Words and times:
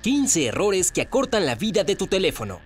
15 0.00 0.46
errores 0.46 0.92
que 0.92 1.00
acortan 1.00 1.44
la 1.44 1.56
vida 1.56 1.82
de 1.82 1.96
tu 1.96 2.06
teléfono. 2.06 2.60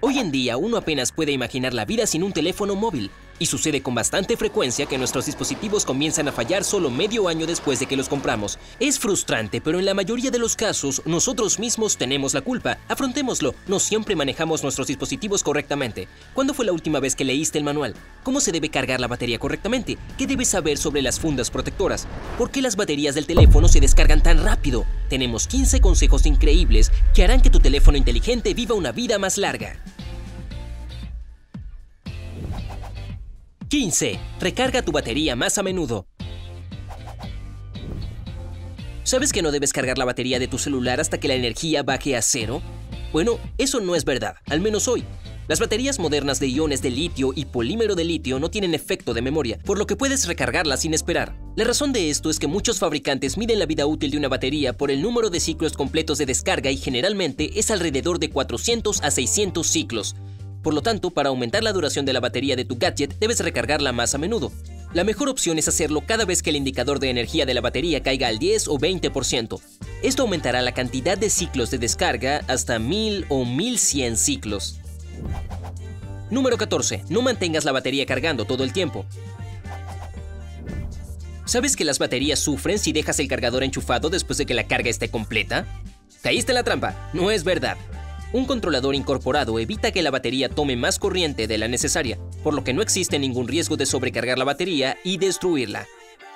Hoy 0.00 0.20
en 0.20 0.30
día 0.30 0.56
uno 0.56 0.76
apenas 0.76 1.10
puede 1.10 1.32
imaginar 1.32 1.74
la 1.74 1.84
vida 1.84 2.06
sin 2.06 2.22
un 2.22 2.32
teléfono 2.32 2.76
móvil, 2.76 3.10
y 3.38 3.46
sucede 3.46 3.82
con 3.82 3.94
bastante 3.94 4.36
frecuencia 4.36 4.86
que 4.86 4.98
nuestros 4.98 5.26
dispositivos 5.26 5.84
comienzan 5.84 6.28
a 6.28 6.32
fallar 6.32 6.64
solo 6.64 6.90
medio 6.90 7.28
año 7.28 7.46
después 7.46 7.80
de 7.80 7.86
que 7.86 7.96
los 7.96 8.08
compramos. 8.08 8.58
Es 8.80 8.98
frustrante, 8.98 9.60
pero 9.60 9.78
en 9.78 9.84
la 9.84 9.94
mayoría 9.94 10.30
de 10.30 10.38
los 10.38 10.56
casos 10.56 11.02
nosotros 11.04 11.58
mismos 11.58 11.96
tenemos 11.96 12.34
la 12.34 12.40
culpa. 12.40 12.78
Afrontémoslo, 12.88 13.54
no 13.66 13.78
siempre 13.78 14.16
manejamos 14.16 14.62
nuestros 14.62 14.88
dispositivos 14.88 15.42
correctamente. 15.42 16.08
¿Cuándo 16.34 16.54
fue 16.54 16.64
la 16.64 16.72
última 16.72 17.00
vez 17.00 17.14
que 17.14 17.24
leíste 17.24 17.58
el 17.58 17.64
manual? 17.64 17.94
¿Cómo 18.22 18.40
se 18.40 18.52
debe 18.52 18.68
cargar 18.68 19.00
la 19.00 19.08
batería 19.08 19.38
correctamente? 19.38 19.98
¿Qué 20.16 20.26
debes 20.26 20.48
saber 20.48 20.78
sobre 20.78 21.02
las 21.02 21.20
fundas 21.20 21.50
protectoras? 21.50 22.06
¿Por 22.36 22.50
qué 22.50 22.62
las 22.62 22.76
baterías 22.76 23.14
del 23.14 23.26
teléfono 23.26 23.68
se 23.68 23.80
descargan 23.80 24.22
tan 24.22 24.42
rápido? 24.42 24.84
Tenemos 25.08 25.46
15 25.46 25.80
consejos 25.80 26.26
increíbles 26.26 26.92
que 27.14 27.24
harán 27.24 27.40
que 27.40 27.50
tu 27.50 27.60
teléfono 27.60 27.96
inteligente 27.96 28.54
viva 28.54 28.74
una 28.74 28.92
vida 28.92 29.18
más 29.18 29.38
larga. 29.38 29.76
15. 33.68 34.18
Recarga 34.40 34.80
tu 34.80 34.92
batería 34.92 35.36
más 35.36 35.58
a 35.58 35.62
menudo. 35.62 36.06
¿Sabes 39.04 39.32
que 39.32 39.42
no 39.42 39.50
debes 39.50 39.74
cargar 39.74 39.98
la 39.98 40.06
batería 40.06 40.38
de 40.38 40.48
tu 40.48 40.56
celular 40.56 41.00
hasta 41.00 41.20
que 41.20 41.28
la 41.28 41.34
energía 41.34 41.82
baje 41.82 42.16
a 42.16 42.22
cero? 42.22 42.62
Bueno, 43.12 43.38
eso 43.58 43.80
no 43.80 43.94
es 43.94 44.06
verdad, 44.06 44.36
al 44.48 44.60
menos 44.60 44.88
hoy. 44.88 45.04
Las 45.48 45.60
baterías 45.60 45.98
modernas 45.98 46.40
de 46.40 46.48
iones 46.48 46.80
de 46.80 46.90
litio 46.90 47.32
y 47.34 47.46
polímero 47.46 47.94
de 47.94 48.04
litio 48.04 48.38
no 48.38 48.50
tienen 48.50 48.74
efecto 48.74 49.12
de 49.12 49.22
memoria, 49.22 49.58
por 49.64 49.78
lo 49.78 49.86
que 49.86 49.96
puedes 49.96 50.26
recargarla 50.26 50.76
sin 50.78 50.94
esperar. 50.94 51.38
La 51.56 51.64
razón 51.64 51.92
de 51.92 52.08
esto 52.10 52.30
es 52.30 52.38
que 52.38 52.46
muchos 52.46 52.78
fabricantes 52.78 53.36
miden 53.36 53.58
la 53.58 53.66
vida 53.66 53.86
útil 53.86 54.10
de 54.10 54.18
una 54.18 54.28
batería 54.28 54.74
por 54.74 54.90
el 54.90 55.02
número 55.02 55.28
de 55.28 55.40
ciclos 55.40 55.74
completos 55.74 56.16
de 56.18 56.26
descarga 56.26 56.70
y 56.70 56.76
generalmente 56.78 57.58
es 57.58 57.70
alrededor 57.70 58.18
de 58.18 58.30
400 58.30 59.02
a 59.02 59.10
600 59.10 59.66
ciclos. 59.66 60.16
Por 60.62 60.74
lo 60.74 60.82
tanto, 60.82 61.10
para 61.10 61.28
aumentar 61.28 61.62
la 61.62 61.72
duración 61.72 62.04
de 62.04 62.12
la 62.12 62.20
batería 62.20 62.56
de 62.56 62.64
tu 62.64 62.76
gadget, 62.76 63.18
debes 63.18 63.40
recargarla 63.40 63.92
más 63.92 64.14
a 64.14 64.18
menudo. 64.18 64.52
La 64.92 65.04
mejor 65.04 65.28
opción 65.28 65.58
es 65.58 65.68
hacerlo 65.68 66.02
cada 66.06 66.24
vez 66.24 66.42
que 66.42 66.50
el 66.50 66.56
indicador 66.56 66.98
de 66.98 67.10
energía 67.10 67.44
de 67.44 67.54
la 67.54 67.60
batería 67.60 68.02
caiga 68.02 68.28
al 68.28 68.38
10 68.38 68.68
o 68.68 68.78
20%. 68.78 69.60
Esto 70.02 70.22
aumentará 70.22 70.62
la 70.62 70.72
cantidad 70.72 71.18
de 71.18 71.30
ciclos 71.30 71.70
de 71.70 71.78
descarga 71.78 72.42
hasta 72.48 72.78
1000 72.78 73.26
o 73.28 73.44
1100 73.44 74.16
ciclos. 74.16 74.80
Número 76.30 76.56
14. 76.56 77.04
No 77.08 77.22
mantengas 77.22 77.64
la 77.64 77.72
batería 77.72 78.06
cargando 78.06 78.44
todo 78.44 78.64
el 78.64 78.72
tiempo. 78.72 79.04
¿Sabes 81.44 81.76
que 81.76 81.84
las 81.84 81.98
baterías 81.98 82.38
sufren 82.38 82.78
si 82.78 82.92
dejas 82.92 83.18
el 83.20 83.28
cargador 83.28 83.64
enchufado 83.64 84.10
después 84.10 84.36
de 84.38 84.46
que 84.46 84.54
la 84.54 84.66
carga 84.66 84.90
esté 84.90 85.08
completa? 85.08 85.66
Caíste 86.22 86.52
en 86.52 86.56
la 86.56 86.62
trampa. 86.62 87.10
No 87.14 87.30
es 87.30 87.44
verdad. 87.44 87.76
Un 88.30 88.44
controlador 88.44 88.94
incorporado 88.94 89.58
evita 89.58 89.90
que 89.90 90.02
la 90.02 90.10
batería 90.10 90.50
tome 90.50 90.76
más 90.76 90.98
corriente 90.98 91.46
de 91.46 91.56
la 91.56 91.66
necesaria, 91.66 92.18
por 92.44 92.52
lo 92.52 92.62
que 92.62 92.74
no 92.74 92.82
existe 92.82 93.18
ningún 93.18 93.48
riesgo 93.48 93.78
de 93.78 93.86
sobrecargar 93.86 94.38
la 94.38 94.44
batería 94.44 94.98
y 95.02 95.16
destruirla. 95.16 95.86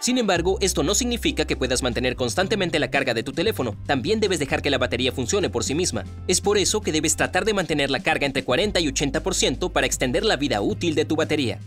Sin 0.00 0.16
embargo, 0.16 0.56
esto 0.62 0.82
no 0.82 0.94
significa 0.94 1.44
que 1.44 1.56
puedas 1.56 1.82
mantener 1.82 2.16
constantemente 2.16 2.78
la 2.78 2.90
carga 2.90 3.12
de 3.12 3.22
tu 3.22 3.32
teléfono, 3.32 3.76
también 3.86 4.20
debes 4.20 4.38
dejar 4.38 4.62
que 4.62 4.70
la 4.70 4.78
batería 4.78 5.12
funcione 5.12 5.50
por 5.50 5.64
sí 5.64 5.74
misma. 5.74 6.04
Es 6.26 6.40
por 6.40 6.56
eso 6.56 6.80
que 6.80 6.92
debes 6.92 7.14
tratar 7.14 7.44
de 7.44 7.54
mantener 7.54 7.90
la 7.90 8.00
carga 8.00 8.26
entre 8.26 8.42
40 8.42 8.80
y 8.80 8.88
80% 8.88 9.70
para 9.70 9.86
extender 9.86 10.24
la 10.24 10.36
vida 10.36 10.62
útil 10.62 10.94
de 10.94 11.04
tu 11.04 11.14
batería. 11.14 11.60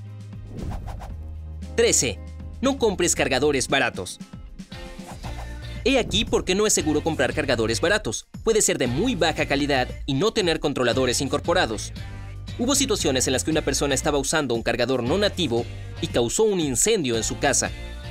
13. 1.75 2.19
No 2.61 2.77
compres 2.77 3.15
cargadores 3.15 3.67
baratos. 3.67 4.19
He 5.87 5.99
aquí 5.99 6.25
por 6.25 6.45
qué 6.45 6.55
no 6.55 6.65
es 6.65 6.73
seguro 6.73 7.03
comprar 7.03 7.35
cargadores 7.35 7.79
baratos. 7.79 8.25
Puede 8.43 8.63
ser 8.63 8.79
de 8.79 8.87
muy 8.87 9.13
baja 9.13 9.45
calidad 9.45 9.87
y 10.07 10.15
no 10.15 10.33
tener 10.33 10.59
controladores 10.59 11.21
incorporados. 11.21 11.93
Hubo 12.57 12.73
situaciones 12.73 13.27
en 13.27 13.33
las 13.33 13.43
que 13.43 13.51
una 13.51 13.61
persona 13.61 13.93
estaba 13.93 14.17
usando 14.17 14.55
un 14.55 14.63
cargador 14.63 15.03
no 15.03 15.19
nativo 15.19 15.63
y 16.01 16.07
causó 16.07 16.41
un 16.41 16.59
incendio 16.59 17.17
en 17.17 17.23
su 17.23 17.37
casa. 17.37 17.69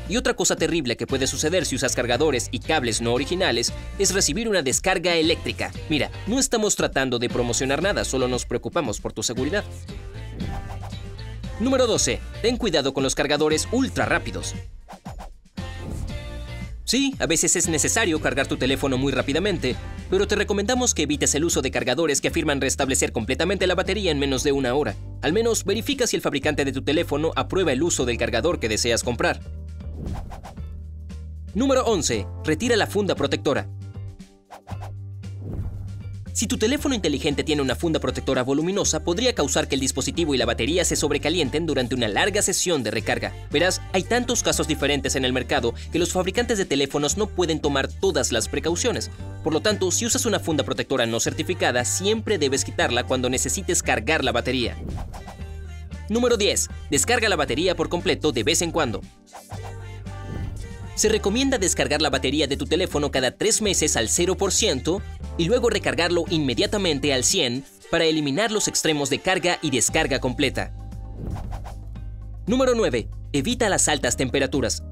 Y 0.09 0.17
otra 0.17 0.35
cosa 0.35 0.55
terrible 0.55 0.97
que 0.97 1.09
puede 1.09 1.27
suceder 1.27 1.67
si 1.67 1.75
usas 1.75 1.97
cargadores 1.97 2.47
y 2.53 2.61
cables 2.61 3.01
no 3.01 3.13
originales 3.13 3.73
es 3.99 4.15
recibir 4.15 4.49
una 4.49 4.63
descarga 4.63 5.17
eléctrica. 5.17 5.73
Mira, 5.89 6.13
no 6.29 6.39
estamos 6.39 6.77
tratando 6.77 7.19
de 7.19 7.29
promocionar 7.29 7.83
nada, 7.83 8.05
solo 8.05 8.29
nos 8.29 8.47
preocupamos 8.47 9.01
por 9.01 9.13
tu 9.13 9.25
seguridad. 9.25 9.65
Número 11.59 11.89
12. 11.89 12.21
Ten 12.41 12.57
cuidado 12.57 12.95
con 12.95 13.03
los 13.03 13.17
cargadores 13.17 13.67
ultra 13.73 14.07
rápidos. 14.07 14.55
Sí, 16.95 17.13
a 17.19 17.27
veces 17.27 17.57
es 17.57 17.69
necesario 17.69 18.21
cargar 18.21 18.47
tu 18.47 18.57
teléfono 18.57 18.97
muy 18.97 19.11
rápidamente, 19.11 19.75
pero 20.09 20.29
te 20.29 20.37
recomendamos 20.37 20.95
que 20.95 21.03
evites 21.03 21.35
el 21.35 21.43
uso 21.43 21.61
de 21.61 21.73
cargadores 21.73 22.21
que 22.21 22.29
afirman 22.29 22.61
restablecer 22.61 23.11
completamente 23.11 23.67
la 23.67 23.75
batería 23.75 24.13
en 24.13 24.21
menos 24.21 24.45
de 24.45 24.53
una 24.53 24.77
hora. 24.77 24.95
Al 25.21 25.33
menos 25.33 25.65
verifica 25.65 26.07
si 26.07 26.15
el 26.15 26.23
fabricante 26.23 26.65
de 26.65 26.71
tu 26.71 26.83
teléfono 26.83 27.33
aprueba 27.35 27.73
el 27.73 27.83
uso 27.83 28.05
del 28.05 28.17
cargador 28.17 28.61
que 28.61 28.69
deseas 28.69 29.03
comprar. 29.03 29.41
Número 31.53 31.85
11. 31.85 32.29
Retira 32.45 32.77
la 32.77 32.87
funda 32.87 33.17
protectora. 33.17 33.69
Si 36.35 36.49
tu 36.49 36.59
teléfono 36.59 36.97
inteligente 36.97 37.45
tiene 37.45 37.63
una 37.63 37.77
funda 37.77 38.01
protectora 38.01 38.43
voluminosa, 38.43 39.05
podría 39.05 39.37
causar 39.37 39.69
que 39.69 39.77
el 39.77 39.81
dispositivo 39.81 40.35
y 40.35 40.37
la 40.37 40.47
batería 40.47 40.85
se 40.85 40.97
sobrecalienten 40.97 41.65
durante 41.65 41.95
una 41.95 42.09
larga 42.09 42.43
sesión 42.43 42.83
de 42.83 42.91
recarga. 42.91 43.33
Verás, 43.53 43.81
hay 43.93 44.03
tantos 44.03 44.43
casos 44.43 44.67
diferentes 44.67 45.15
en 45.15 45.25
el 45.25 45.33
mercado 45.33 45.75
que 45.93 46.01
los 46.01 46.13
fabricantes 46.13 46.59
de 46.59 46.65
teléfonos 46.65 47.17
no 47.17 47.29
pueden 47.29 47.61
tomar 47.61 47.87
todas 47.87 48.33
las 48.33 48.49
precauciones. 48.49 49.13
Por 49.45 49.53
lo 49.53 49.61
tanto, 49.61 49.93
si 49.93 50.07
usas 50.07 50.27
una 50.27 50.41
funda 50.41 50.65
protectora 50.65 51.07
no 51.07 51.21
certificada, 51.21 51.85
siempre 51.85 52.37
debes 52.37 52.65
quitarla 52.65 53.05
cuando 53.05 53.31
necesites 53.31 53.81
cargar 53.81 54.25
la 54.25 54.33
batería. 54.33 54.77
Número 56.09 56.37
10. 56.37 56.69
Descarga 56.91 57.29
la 57.29 57.37
batería 57.37 57.77
por 57.77 57.89
completo 57.89 58.33
de 58.33 58.43
vez 58.43 58.61
en 58.61 58.73
cuando. 58.73 59.03
Se 60.95 61.09
recomienda 61.09 61.59
descargar 61.59 62.01
la 62.01 62.11
batería 62.11 62.47
de 62.47 62.57
tu 62.57 62.67
teléfono 62.67 63.11
cada 63.11 63.33
3 63.33 63.63
meses 63.63 63.97
al 63.97 64.09
0% 64.09 65.03
y 65.39 65.47
luego 65.47 65.69
recargarlo 65.69 66.25
inmediatamente 66.31 67.13
al 67.13 67.25
100 67.25 67.65
para 67.91 68.05
eliminar 68.05 68.53
los 68.53 68.69
extremos 68.69 69.11
de 69.11 69.19
carga 69.19 69.59
y 69.61 69.71
descarga 69.71 70.21
completa. 70.21 70.73
Número 72.47 72.75
9. 72.75 73.09
Evita 73.33 73.69
las 73.69 73.89
altas 73.89 74.17
temperaturas. 74.17 74.85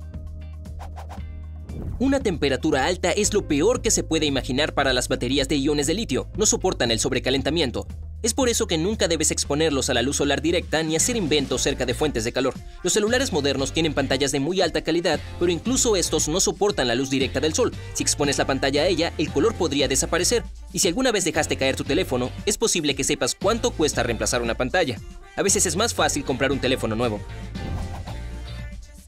Una 2.00 2.19
temperatura 2.19 2.86
alta 2.86 3.12
es 3.12 3.32
lo 3.32 3.46
peor 3.46 3.80
que 3.80 3.92
se 3.92 4.02
puede 4.02 4.26
imaginar 4.26 4.74
para 4.74 4.92
las 4.92 5.06
baterías 5.06 5.46
de 5.46 5.56
iones 5.56 5.86
de 5.86 5.94
litio, 5.94 6.28
no 6.36 6.46
soportan 6.46 6.90
el 6.90 6.98
sobrecalentamiento. 6.98 7.86
Es 8.22 8.34
por 8.34 8.49
eso 8.49 8.69
que 8.69 8.78
nunca 8.78 9.09
debes 9.09 9.33
exponerlos 9.33 9.91
a 9.91 9.94
la 9.94 10.03
luz 10.03 10.16
solar 10.16 10.41
directa 10.41 10.83
ni 10.84 10.94
hacer 10.94 11.16
inventos 11.16 11.60
cerca 11.60 11.87
de 11.87 11.94
fuentes 11.94 12.22
de 12.22 12.33
calor. 12.33 12.55
Los 12.84 12.93
celulares 12.93 13.33
modernos 13.33 13.72
tienen 13.72 13.94
pantallas 13.94 14.31
de 14.31 14.38
muy 14.38 14.60
alta 14.60 14.83
calidad, 14.83 15.19
pero 15.41 15.50
incluso 15.50 15.97
estos 15.97 16.28
no 16.28 16.38
soportan 16.38 16.87
la 16.87 16.94
luz 16.94 17.11
directa 17.11 17.41
del 17.41 17.53
sol. 17.53 17.75
Si 17.94 18.05
expones 18.05 18.38
la 18.38 18.47
pantalla 18.47 18.82
a 18.82 18.87
ella, 18.87 19.12
el 19.19 19.32
color 19.32 19.55
podría 19.55 19.88
desaparecer. 19.88 20.44
Y 20.72 20.78
si 20.78 20.87
alguna 20.87 21.11
vez 21.11 21.25
dejaste 21.25 21.56
caer 21.56 21.75
tu 21.75 21.82
teléfono, 21.82 22.31
es 22.47 22.59
posible 22.59 22.94
que 22.94 23.03
sepas 23.03 23.34
cuánto 23.34 23.72
cuesta 23.72 24.05
reemplazar 24.05 24.41
una 24.41 24.55
pantalla. 24.55 24.99
A 25.34 25.43
veces 25.43 25.66
es 25.66 25.75
más 25.75 25.93
fácil 25.93 26.25
comprar 26.25 26.53
un 26.53 26.61
teléfono 26.61 26.94
nuevo. 26.94 27.21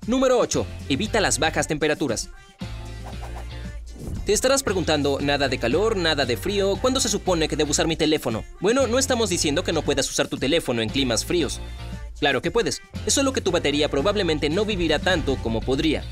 Número 0.09 0.39
8. 0.39 0.67
Evita 0.89 1.21
las 1.21 1.39
bajas 1.39 1.69
temperaturas. 1.69 2.31
Te 4.25 4.33
estarás 4.33 4.63
preguntando, 4.63 5.19
nada 5.21 5.51
de 5.51 5.59
calor, 5.59 5.99
nada 5.99 6.25
de 6.25 6.39
frío, 6.39 6.77
¿cuándo 6.81 6.99
se 6.99 7.11
supone 7.11 7.47
que 7.47 7.57
debo 7.57 7.73
usar 7.73 7.87
mi 7.87 7.95
teléfono? 7.95 8.43
Bueno, 8.59 8.87
no 8.87 8.99
estamos 8.99 9.29
diciendo 9.29 9.63
que 9.65 9.75
no 9.75 9.83
puedas 9.83 10.09
usar 10.09 10.29
tu 10.29 10.39
teléfono 10.39 10.81
en 10.81 10.89
climas 10.89 11.27
fríos. 11.27 11.61
Claro 12.19 12.41
que 12.41 12.51
puedes, 12.51 12.81
es 13.05 13.13
solo 13.13 13.35
que 13.35 13.43
tu 13.43 13.51
batería 13.51 13.91
probablemente 13.91 14.49
no 14.49 14.65
vivirá 14.65 14.99
tanto 14.99 15.37
como 15.43 15.61
podría. 15.61 16.05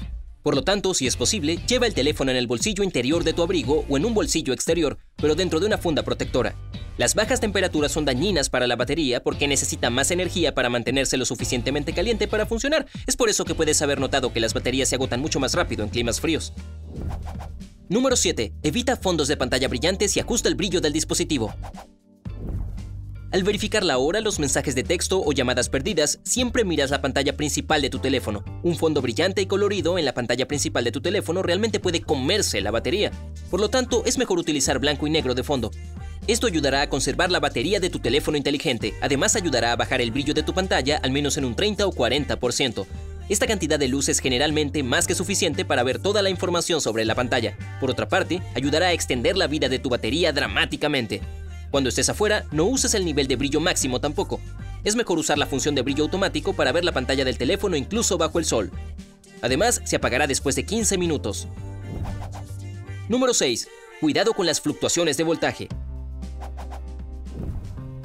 Por 0.43 0.55
lo 0.55 0.63
tanto, 0.63 0.93
si 0.93 1.07
es 1.07 1.17
posible, 1.17 1.57
lleva 1.67 1.87
el 1.87 1.95
teléfono 1.95 2.31
en 2.31 2.37
el 2.37 2.47
bolsillo 2.47 2.85
interior 2.85 3.25
de 3.25 3.33
tu 3.33 3.43
abrigo 3.43 3.87
o 3.89 3.97
en 3.97 4.05
un 4.05 4.13
bolsillo 4.13 4.53
exterior, 4.53 4.99
pero 5.17 5.35
dentro 5.35 5.59
de 5.59 5.67
una 5.67 5.79
funda 5.79 6.03
protectora. 6.03 6.55
Las 6.99 7.15
bajas 7.15 7.41
temperaturas 7.41 7.93
son 7.93 8.05
dañinas 8.05 8.51
para 8.51 8.67
la 8.67 8.77
batería 8.77 9.23
porque 9.23 9.49
necesita 9.49 9.89
más 9.89 10.11
energía 10.11 10.55
para 10.55 10.69
mantenerse 10.69 11.17
lo 11.17 11.25
suficientemente 11.25 11.95
caliente 11.95 12.29
para 12.29 12.45
funcionar. 12.45 12.85
Es 13.07 13.17
por 13.17 13.31
eso 13.31 13.47
que 13.47 13.55
puedes 13.55 13.81
haber 13.81 14.01
notado 14.01 14.35
que 14.35 14.41
las 14.41 14.53
baterías 14.53 14.91
se 14.91 14.97
agotan 14.97 15.23
mucho 15.23 15.41
más 15.41 15.55
rápido 15.55 15.83
en 15.83 15.89
climas 15.89 16.21
fríos. 16.21 16.53
Número 17.93 18.17
7. 18.17 18.55
Evita 18.63 18.97
fondos 18.97 19.29
de 19.29 19.37
pantalla 19.37 19.69
brillantes 19.69 20.17
y 20.17 20.21
ajusta 20.21 20.49
el 20.49 20.55
brillo 20.55 20.81
del 20.81 20.95
dispositivo. 20.95 21.55
Al 23.31 23.43
verificar 23.43 23.85
la 23.85 23.99
hora, 23.99 24.23
los 24.23 24.39
mensajes 24.39 24.75
de 24.75 24.83
texto 24.83 25.23
o 25.23 25.31
llamadas 25.33 25.69
perdidas, 25.69 26.19
siempre 26.23 26.65
miras 26.65 26.89
la 26.89 27.03
pantalla 27.03 27.37
principal 27.37 27.83
de 27.83 27.91
tu 27.91 27.99
teléfono. 27.99 28.43
Un 28.63 28.77
fondo 28.77 29.03
brillante 29.03 29.43
y 29.43 29.47
colorido 29.47 29.99
en 29.99 30.07
la 30.07 30.15
pantalla 30.15 30.49
principal 30.49 30.85
de 30.85 30.93
tu 30.93 31.03
teléfono 31.03 31.43
realmente 31.43 31.81
puede 31.81 32.01
comerse 32.01 32.63
la 32.63 32.71
batería. 32.71 33.11
Por 33.51 33.61
lo 33.61 33.69
tanto, 33.69 34.05
es 34.07 34.17
mejor 34.17 34.39
utilizar 34.39 34.79
blanco 34.79 35.07
y 35.07 35.11
negro 35.11 35.35
de 35.35 35.43
fondo. 35.43 35.71
Esto 36.27 36.47
ayudará 36.47 36.81
a 36.81 36.89
conservar 36.89 37.31
la 37.31 37.41
batería 37.41 37.79
de 37.79 37.91
tu 37.91 37.99
teléfono 37.99 38.39
inteligente. 38.39 38.95
Además, 39.03 39.37
ayudará 39.37 39.71
a 39.71 39.77
bajar 39.77 40.01
el 40.01 40.13
brillo 40.13 40.33
de 40.33 40.43
tu 40.43 40.55
pantalla 40.55 40.97
al 41.03 41.11
menos 41.11 41.37
en 41.37 41.45
un 41.45 41.55
30 41.55 41.87
o 41.87 41.93
40%. 41.93 42.87
Esta 43.29 43.47
cantidad 43.47 43.79
de 43.79 43.89
luz 43.89 44.09
es 44.09 44.19
generalmente 44.19 44.83
más 44.83 45.07
que 45.07 45.15
suficiente 45.15 45.65
para 45.65 45.83
ver 45.83 45.99
toda 45.99 46.23
la 46.23 46.31
información 46.31 46.81
sobre 46.81 47.05
la 47.05 47.15
pantalla. 47.15 47.57
Por 47.81 47.91
otra 47.91 48.09
parte, 48.09 48.43
ayudará 48.55 48.89
a 48.89 48.93
extender 48.93 49.37
la 49.37 49.47
vida 49.47 49.69
de 49.69 49.79
tu 49.79 49.89
batería 49.89 50.33
dramáticamente. 50.33 51.23
Cuando 51.71 51.89
estés 51.89 52.09
afuera, 52.09 52.45
no 52.51 52.65
uses 52.65 52.95
el 52.95 53.05
nivel 53.05 53.29
de 53.29 53.37
brillo 53.37 53.61
máximo 53.61 54.01
tampoco. 54.01 54.41
Es 54.85 54.97
mejor 54.97 55.19
usar 55.19 55.39
la 55.39 55.47
función 55.47 55.75
de 55.75 55.83
brillo 55.83 56.05
automático 56.05 56.53
para 56.53 56.73
ver 56.73 56.85
la 56.85 56.93
pantalla 56.93 57.25
del 57.25 57.39
teléfono 57.39 57.77
incluso 57.77 58.19
bajo 58.19 58.39
el 58.39 58.45
sol. 58.45 58.71
Además, 59.41 59.81
se 59.85 59.97
apagará 59.97 60.27
después 60.27 60.57
de 60.57 60.65
15 60.65 60.99
minutos. 60.99 61.49
Número 63.09 63.33
6. 63.33 63.69
Cuidado 64.01 64.33
con 64.33 64.47
las 64.47 64.61
fluctuaciones 64.61 65.17
de 65.17 65.25
voltaje. 65.25 65.69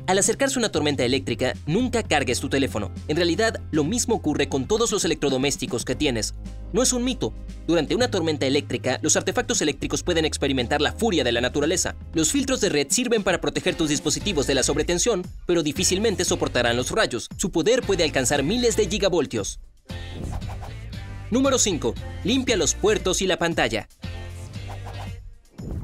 Al 0.07 0.18
acercarse 0.18 0.57
una 0.57 0.69
tormenta 0.69 1.04
eléctrica, 1.04 1.54
nunca 1.65 2.01
cargues 2.01 2.39
tu 2.39 2.48
teléfono. 2.48 2.92
En 3.09 3.18
realidad, 3.18 3.59
lo 3.71 3.83
mismo 3.83 4.15
ocurre 4.15 4.48
con 4.48 4.65
todos 4.65 4.89
los 4.94 5.04
electrodomésticos 5.04 5.83
que 5.83 5.95
tienes. 5.95 6.33
No 6.71 6.81
es 6.81 6.94
un 6.94 7.04
mito. 7.04 7.33
Durante 7.68 7.94
una 7.94 8.09
tormenta 8.09 8.45
eléctrica, 8.45 9.00
los 9.01 9.18
artefactos 9.18 9.62
eléctricos 9.62 10.04
pueden 10.04 10.24
experimentar 10.24 10.80
la 10.80 10.94
furia 10.94 11.25
de 11.25 11.33
la 11.33 11.42
naturaleza. 11.42 11.98
Los 12.13 12.31
filtros 12.31 12.62
de 12.62 12.69
red 12.69 12.88
sirven 12.89 13.21
para 13.21 13.42
proteger 13.42 13.75
tus 13.75 13.89
dispositivos 13.89 14.48
de 14.48 14.56
la 14.56 14.63
sobretensión, 14.63 15.27
pero 15.45 15.62
difícilmente 15.62 16.24
soportarán 16.24 16.77
los 16.77 16.92
rayos. 16.92 17.27
Su 17.36 17.51
poder 17.51 17.81
puede 17.81 18.06
alcanzar 18.06 18.44
miles 18.44 18.77
de 18.77 18.88
gigavoltios. 18.88 19.59
Número 21.31 21.57
5. 21.57 21.94
Limpia 22.24 22.56
los 22.56 22.75
puertos 22.75 23.21
y 23.21 23.27
la 23.27 23.38
pantalla. 23.38 23.89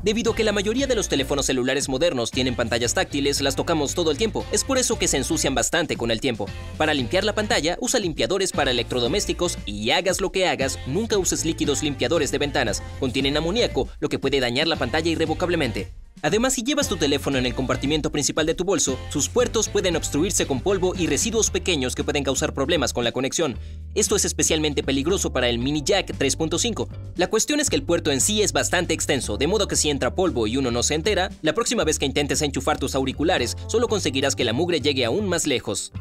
Debido 0.04 0.34
a 0.34 0.36
que 0.36 0.44
la 0.44 0.52
mayoría 0.52 0.86
de 0.86 0.96
los 0.96 1.08
teléfonos 1.08 1.46
celulares 1.46 1.88
modernos 1.88 2.30
tienen 2.30 2.58
pantallas 2.58 2.94
táctiles, 2.94 3.40
las 3.40 3.56
tocamos 3.56 3.96
todo 3.96 4.12
el 4.12 4.18
tiempo. 4.18 4.46
Es 4.52 4.66
por 4.66 4.78
eso 4.78 5.00
que 5.00 5.08
se 5.08 5.16
ensucian 5.16 5.56
bastante 5.56 5.96
con 5.96 6.12
el 6.12 6.20
tiempo. 6.20 6.46
Para 6.78 6.94
limpiar 6.94 7.24
la 7.24 7.34
pantalla, 7.34 7.78
usa 7.80 8.02
limpiadores 8.02 8.52
para 8.52 8.72
electrodomésticos 8.72 9.58
y 9.66 9.92
hagas 9.92 10.20
lo 10.20 10.30
que 10.30 10.46
hagas, 10.46 10.78
nunca 10.88 11.18
uses 11.18 11.46
líquidos 11.46 11.84
limpiadores 11.84 12.32
de 12.32 12.38
ventanas. 12.38 12.84
Contienen 13.00 13.38
amoníaco, 13.38 13.88
lo 14.02 14.10
que 14.10 14.20
puede 14.20 14.42
dañar 14.42 14.68
la 14.68 14.76
pantalla 14.76 15.10
irrevocablemente. 15.10 15.94
Además, 16.24 16.54
si 16.54 16.64
llevas 16.64 16.88
tu 16.88 16.96
teléfono 16.96 17.38
en 17.38 17.46
el 17.46 17.54
compartimento 17.54 18.10
principal 18.10 18.46
de 18.46 18.56
tu 18.56 18.64
bolso, 18.64 18.98
sus 19.10 19.28
puertos 19.28 19.68
pueden 19.68 19.98
obstruirse 19.98 20.48
con 20.48 20.62
polvo 20.62 20.94
y 20.98 21.08
residuos 21.08 21.50
pequeños 21.50 21.96
que 21.96 22.06
pueden 22.06 22.24
causar 22.24 22.54
problemas 22.54 22.94
con 22.94 23.04
la 23.04 23.12
conexión. 23.12 23.60
Esto 23.94 24.16
es 24.16 24.24
especialmente 24.24 24.84
peligroso 24.84 25.34
para 25.34 25.50
el 25.50 25.60
mini 25.60 25.84
jack 25.84 26.18
3.5. 26.18 26.88
La 27.18 27.28
cuestión 27.28 27.60
es 27.60 27.70
que 27.70 27.76
el 27.76 27.84
puerto 27.84 28.10
en 28.10 28.22
sí 28.22 28.42
es 28.42 28.54
bastante 28.54 28.94
extenso, 28.94 29.36
de 29.36 29.48
modo 29.48 29.68
que 29.68 29.76
si 29.76 29.90
entra 29.90 30.16
polvo 30.16 30.48
y 30.48 30.56
uno 30.56 30.72
no 30.72 30.82
se 30.82 30.96
entera, 30.96 31.30
la 31.42 31.54
próxima 31.54 31.84
vez 31.84 32.00
que 32.00 32.06
intentes 32.06 32.42
enchufar 32.42 32.80
tus 32.80 32.96
auriculares, 32.96 33.58
solo 33.68 33.90
conseguirás 33.90 34.38
que 34.38 34.46
la 34.46 34.54
mugre 34.54 34.80
llegue 34.80 35.04
aún 35.04 35.28
más 35.28 35.46
lejos. 35.46 35.92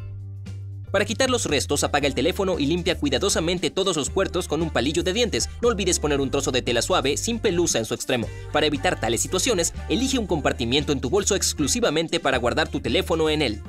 Para 0.93 1.07
quitar 1.07 1.31
los 1.31 1.47
restos, 1.47 1.85
apaga 1.85 2.07
el 2.07 2.15
teléfono 2.15 2.59
y 2.59 2.67
limpia 2.67 2.99
cuidadosamente 2.99 3.71
todos 3.71 3.97
los 3.97 4.11
puertos 4.11 4.47
con 4.47 4.61
un 4.61 4.69
palillo 4.69 5.03
de 5.03 5.15
dientes. 5.15 5.49
No 5.63 5.69
olvides 5.69 5.99
poner 5.99 6.21
un 6.21 6.31
trozo 6.31 6.53
de 6.53 6.61
tela 6.61 6.83
suave 6.83 7.17
sin 7.17 7.39
pelusa 7.39 7.79
en 7.79 7.87
su 7.87 7.95
extremo. 7.95 8.29
Para 8.53 8.67
evitar 8.67 9.01
tales 9.01 9.23
situaciones, 9.23 9.73
elige 9.89 10.19
un 10.19 10.27
compartimiento 10.27 10.93
en 10.93 11.01
tu 11.01 11.09
bolso 11.09 11.35
exclusivamente 11.35 12.21
para 12.21 12.37
guardar 12.37 12.69
tu 12.69 12.81
teléfono 12.81 13.31
en 13.31 13.41
él. 13.41 13.63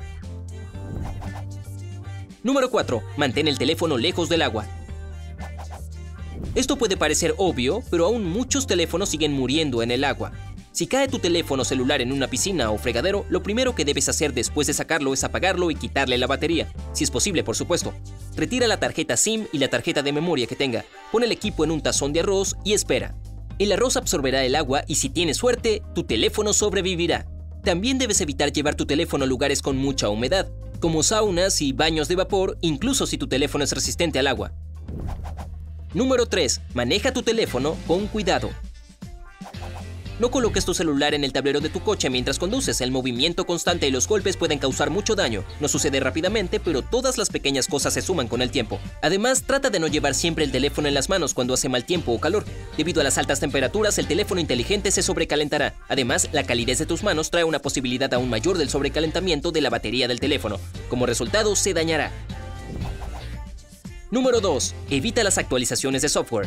Número 2.42 2.70
4. 2.70 3.02
Mantén 3.16 3.48
el 3.48 3.56
teléfono 3.56 3.96
lejos 3.96 4.28
del 4.28 4.42
agua. 4.42 4.66
Esto 6.54 6.76
puede 6.76 6.98
parecer 6.98 7.34
obvio, 7.38 7.82
pero 7.90 8.04
aún 8.04 8.26
muchos 8.26 8.66
teléfonos 8.66 9.08
siguen 9.08 9.32
muriendo 9.32 9.82
en 9.82 9.90
el 9.90 10.04
agua. 10.04 10.32
Si 10.74 10.88
cae 10.88 11.06
tu 11.06 11.20
teléfono 11.20 11.64
celular 11.64 12.00
en 12.00 12.10
una 12.10 12.26
piscina 12.26 12.72
o 12.72 12.78
fregadero, 12.78 13.26
lo 13.28 13.44
primero 13.44 13.76
que 13.76 13.84
debes 13.84 14.08
hacer 14.08 14.34
después 14.34 14.66
de 14.66 14.74
sacarlo 14.74 15.14
es 15.14 15.22
apagarlo 15.22 15.70
y 15.70 15.76
quitarle 15.76 16.18
la 16.18 16.26
batería, 16.26 16.66
si 16.92 17.04
es 17.04 17.12
posible, 17.12 17.44
por 17.44 17.54
supuesto. 17.54 17.94
Retira 18.34 18.66
la 18.66 18.80
tarjeta 18.80 19.16
SIM 19.16 19.46
y 19.52 19.58
la 19.58 19.68
tarjeta 19.68 20.02
de 20.02 20.10
memoria 20.10 20.48
que 20.48 20.56
tenga, 20.56 20.84
pon 21.12 21.22
el 21.22 21.30
equipo 21.30 21.62
en 21.62 21.70
un 21.70 21.80
tazón 21.80 22.12
de 22.12 22.20
arroz 22.20 22.56
y 22.64 22.72
espera. 22.72 23.14
El 23.60 23.70
arroz 23.70 23.96
absorberá 23.96 24.44
el 24.44 24.56
agua 24.56 24.82
y 24.88 24.96
si 24.96 25.10
tienes 25.10 25.36
suerte, 25.36 25.80
tu 25.94 26.02
teléfono 26.02 26.52
sobrevivirá. 26.52 27.24
También 27.62 27.98
debes 27.98 28.20
evitar 28.20 28.50
llevar 28.50 28.74
tu 28.74 28.84
teléfono 28.84 29.22
a 29.22 29.28
lugares 29.28 29.62
con 29.62 29.76
mucha 29.76 30.08
humedad, 30.08 30.50
como 30.80 31.04
saunas 31.04 31.62
y 31.62 31.72
baños 31.72 32.08
de 32.08 32.16
vapor, 32.16 32.58
incluso 32.62 33.06
si 33.06 33.16
tu 33.16 33.28
teléfono 33.28 33.62
es 33.62 33.70
resistente 33.70 34.18
al 34.18 34.26
agua. 34.26 34.50
Número 35.92 36.26
3. 36.26 36.62
Maneja 36.74 37.12
tu 37.12 37.22
teléfono 37.22 37.76
con 37.86 38.08
cuidado. 38.08 38.50
No 40.20 40.30
coloques 40.30 40.64
tu 40.64 40.74
celular 40.74 41.12
en 41.12 41.24
el 41.24 41.32
tablero 41.32 41.60
de 41.60 41.68
tu 41.68 41.80
coche 41.80 42.08
mientras 42.08 42.38
conduces. 42.38 42.80
El 42.80 42.92
movimiento 42.92 43.46
constante 43.46 43.88
y 43.88 43.90
los 43.90 44.06
golpes 44.06 44.36
pueden 44.36 44.60
causar 44.60 44.90
mucho 44.90 45.16
daño. 45.16 45.44
No 45.58 45.66
sucede 45.66 45.98
rápidamente, 45.98 46.60
pero 46.60 46.82
todas 46.82 47.18
las 47.18 47.30
pequeñas 47.30 47.66
cosas 47.66 47.94
se 47.94 48.02
suman 48.02 48.28
con 48.28 48.40
el 48.40 48.52
tiempo. 48.52 48.78
Además, 49.02 49.42
trata 49.42 49.70
de 49.70 49.80
no 49.80 49.88
llevar 49.88 50.14
siempre 50.14 50.44
el 50.44 50.52
teléfono 50.52 50.86
en 50.86 50.94
las 50.94 51.08
manos 51.08 51.34
cuando 51.34 51.54
hace 51.54 51.68
mal 51.68 51.84
tiempo 51.84 52.12
o 52.12 52.20
calor. 52.20 52.44
Debido 52.76 53.00
a 53.00 53.04
las 53.04 53.18
altas 53.18 53.40
temperaturas, 53.40 53.98
el 53.98 54.06
teléfono 54.06 54.40
inteligente 54.40 54.92
se 54.92 55.02
sobrecalentará. 55.02 55.74
Además, 55.88 56.28
la 56.32 56.44
calidez 56.44 56.78
de 56.78 56.86
tus 56.86 57.02
manos 57.02 57.30
trae 57.30 57.42
una 57.42 57.58
posibilidad 57.58 58.12
aún 58.14 58.30
mayor 58.30 58.56
del 58.56 58.70
sobrecalentamiento 58.70 59.50
de 59.50 59.62
la 59.62 59.70
batería 59.70 60.06
del 60.06 60.20
teléfono. 60.20 60.60
Como 60.88 61.06
resultado, 61.06 61.56
se 61.56 61.74
dañará. 61.74 62.12
Número 64.12 64.40
2. 64.40 64.74
Evita 64.90 65.24
las 65.24 65.38
actualizaciones 65.38 66.02
de 66.02 66.08
software. 66.08 66.46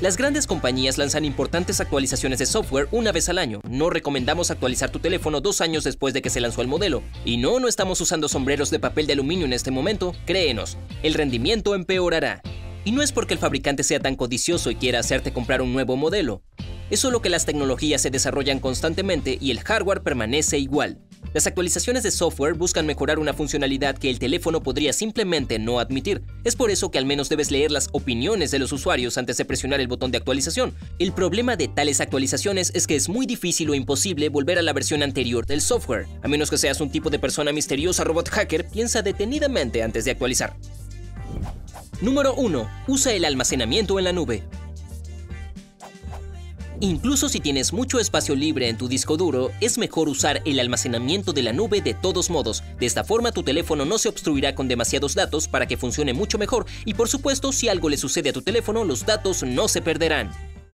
Las 0.00 0.16
grandes 0.16 0.46
compañías 0.46 0.96
lanzan 0.96 1.26
importantes 1.26 1.78
actualizaciones 1.78 2.38
de 2.38 2.46
software 2.46 2.88
una 2.90 3.12
vez 3.12 3.28
al 3.28 3.36
año. 3.36 3.60
No 3.68 3.90
recomendamos 3.90 4.50
actualizar 4.50 4.88
tu 4.88 4.98
teléfono 4.98 5.42
dos 5.42 5.60
años 5.60 5.84
después 5.84 6.14
de 6.14 6.22
que 6.22 6.30
se 6.30 6.40
lanzó 6.40 6.62
el 6.62 6.68
modelo. 6.68 7.02
Y 7.26 7.36
no, 7.36 7.60
no 7.60 7.68
estamos 7.68 8.00
usando 8.00 8.26
sombreros 8.26 8.70
de 8.70 8.78
papel 8.78 9.06
de 9.06 9.12
aluminio 9.12 9.44
en 9.44 9.52
este 9.52 9.70
momento, 9.70 10.14
créenos, 10.24 10.78
el 11.02 11.12
rendimiento 11.12 11.74
empeorará. 11.74 12.40
Y 12.82 12.92
no 12.92 13.02
es 13.02 13.12
porque 13.12 13.34
el 13.34 13.40
fabricante 13.40 13.82
sea 13.82 14.00
tan 14.00 14.16
codicioso 14.16 14.70
y 14.70 14.76
quiera 14.76 15.00
hacerte 15.00 15.34
comprar 15.34 15.60
un 15.60 15.74
nuevo 15.74 15.96
modelo. 15.96 16.42
Es 16.88 17.00
solo 17.00 17.20
que 17.20 17.28
las 17.28 17.44
tecnologías 17.44 18.00
se 18.00 18.10
desarrollan 18.10 18.58
constantemente 18.58 19.36
y 19.38 19.50
el 19.50 19.60
hardware 19.60 20.02
permanece 20.02 20.58
igual. 20.58 20.98
Las 21.32 21.46
actualizaciones 21.46 22.02
de 22.02 22.10
software 22.10 22.54
buscan 22.54 22.86
mejorar 22.86 23.20
una 23.20 23.32
funcionalidad 23.32 23.96
que 23.96 24.10
el 24.10 24.18
teléfono 24.18 24.62
podría 24.62 24.92
simplemente 24.92 25.60
no 25.60 25.78
admitir. 25.78 26.22
Es 26.42 26.56
por 26.56 26.70
eso 26.70 26.90
que 26.90 26.98
al 26.98 27.06
menos 27.06 27.28
debes 27.28 27.52
leer 27.52 27.70
las 27.70 27.88
opiniones 27.92 28.50
de 28.50 28.58
los 28.58 28.72
usuarios 28.72 29.16
antes 29.16 29.36
de 29.36 29.44
presionar 29.44 29.80
el 29.80 29.86
botón 29.86 30.10
de 30.10 30.18
actualización. 30.18 30.74
El 30.98 31.12
problema 31.12 31.54
de 31.54 31.68
tales 31.68 32.00
actualizaciones 32.00 32.72
es 32.74 32.88
que 32.88 32.96
es 32.96 33.08
muy 33.08 33.26
difícil 33.26 33.70
o 33.70 33.74
imposible 33.74 34.28
volver 34.28 34.58
a 34.58 34.62
la 34.62 34.72
versión 34.72 35.04
anterior 35.04 35.46
del 35.46 35.60
software. 35.60 36.06
A 36.22 36.28
menos 36.28 36.50
que 36.50 36.58
seas 36.58 36.80
un 36.80 36.90
tipo 36.90 37.10
de 37.10 37.20
persona 37.20 37.52
misteriosa 37.52 38.02
robot 38.02 38.28
hacker, 38.28 38.68
piensa 38.68 39.02
detenidamente 39.02 39.84
antes 39.84 40.04
de 40.04 40.10
actualizar. 40.10 40.56
Número 42.00 42.34
1. 42.34 42.68
Usa 42.88 43.12
el 43.12 43.24
almacenamiento 43.24 43.98
en 43.98 44.04
la 44.04 44.12
nube. 44.12 44.42
Incluso 46.82 47.28
si 47.28 47.40
tienes 47.40 47.74
mucho 47.74 48.00
espacio 48.00 48.34
libre 48.34 48.66
en 48.70 48.78
tu 48.78 48.88
disco 48.88 49.18
duro, 49.18 49.50
es 49.60 49.76
mejor 49.76 50.08
usar 50.08 50.40
el 50.46 50.58
almacenamiento 50.58 51.34
de 51.34 51.42
la 51.42 51.52
nube 51.52 51.82
de 51.82 51.92
todos 51.92 52.30
modos. 52.30 52.62
De 52.78 52.86
esta 52.86 53.04
forma 53.04 53.32
tu 53.32 53.42
teléfono 53.42 53.84
no 53.84 53.98
se 53.98 54.08
obstruirá 54.08 54.54
con 54.54 54.66
demasiados 54.66 55.14
datos 55.14 55.46
para 55.46 55.66
que 55.66 55.76
funcione 55.76 56.14
mucho 56.14 56.38
mejor 56.38 56.64
y 56.86 56.94
por 56.94 57.10
supuesto 57.10 57.52
si 57.52 57.68
algo 57.68 57.90
le 57.90 57.98
sucede 57.98 58.30
a 58.30 58.32
tu 58.32 58.40
teléfono 58.40 58.84
los 58.84 59.04
datos 59.04 59.42
no 59.42 59.68
se 59.68 59.82
perderán. 59.82 60.49